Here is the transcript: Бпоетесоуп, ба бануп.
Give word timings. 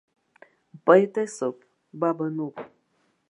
Бпоетесоуп, 0.85 1.57
ба 1.99 2.09
бануп. 2.17 2.55